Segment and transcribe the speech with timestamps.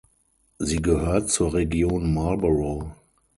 [0.57, 2.89] Sie gehört zur Region Marlborough.